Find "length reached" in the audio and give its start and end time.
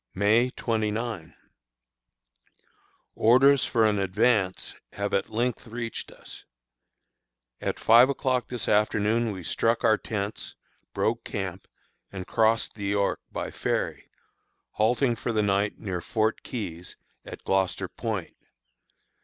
5.29-6.09